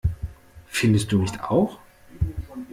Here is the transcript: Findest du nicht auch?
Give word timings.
Findest 0.65 1.11
du 1.11 1.19
nicht 1.21 1.43
auch? 1.43 1.77